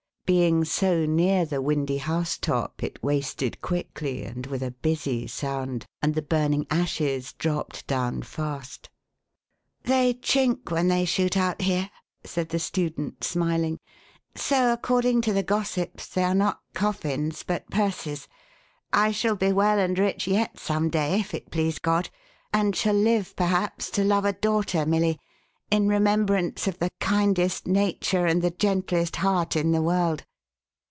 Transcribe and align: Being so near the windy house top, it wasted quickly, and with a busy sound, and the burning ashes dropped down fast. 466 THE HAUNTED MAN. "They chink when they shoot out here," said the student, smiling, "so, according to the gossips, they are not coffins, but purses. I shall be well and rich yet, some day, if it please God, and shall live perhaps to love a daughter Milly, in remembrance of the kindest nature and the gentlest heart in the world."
Being 0.31 0.63
so 0.63 1.05
near 1.05 1.43
the 1.45 1.61
windy 1.61 1.97
house 1.97 2.37
top, 2.37 2.83
it 2.83 3.03
wasted 3.03 3.59
quickly, 3.61 4.23
and 4.23 4.45
with 4.45 4.63
a 4.63 4.71
busy 4.71 5.27
sound, 5.27 5.85
and 6.01 6.15
the 6.15 6.21
burning 6.21 6.65
ashes 6.71 7.33
dropped 7.33 7.85
down 7.85 8.21
fast. 8.21 8.89
466 9.83 9.83
THE 9.83 9.93
HAUNTED 9.93 9.99
MAN. 9.99 10.53
"They 10.53 10.53
chink 10.53 10.71
when 10.73 10.87
they 10.87 11.03
shoot 11.03 11.35
out 11.35 11.59
here," 11.63 11.89
said 12.23 12.47
the 12.47 12.59
student, 12.59 13.25
smiling, 13.25 13.77
"so, 14.33 14.71
according 14.71 15.19
to 15.23 15.33
the 15.33 15.43
gossips, 15.43 16.07
they 16.07 16.23
are 16.23 16.33
not 16.33 16.61
coffins, 16.73 17.43
but 17.43 17.69
purses. 17.69 18.29
I 18.93 19.11
shall 19.11 19.35
be 19.35 19.51
well 19.51 19.79
and 19.79 19.99
rich 19.99 20.27
yet, 20.29 20.57
some 20.57 20.87
day, 20.89 21.19
if 21.19 21.33
it 21.33 21.51
please 21.51 21.77
God, 21.77 22.09
and 22.53 22.73
shall 22.73 22.93
live 22.95 23.35
perhaps 23.35 23.89
to 23.89 24.05
love 24.05 24.23
a 24.23 24.31
daughter 24.31 24.85
Milly, 24.85 25.19
in 25.69 25.87
remembrance 25.87 26.67
of 26.67 26.79
the 26.79 26.89
kindest 26.99 27.65
nature 27.65 28.25
and 28.25 28.41
the 28.41 28.51
gentlest 28.51 29.15
heart 29.17 29.55
in 29.55 29.71
the 29.71 29.81
world." 29.81 30.21